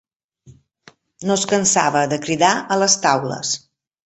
[1.31, 3.55] No es cansava de cridar a les taules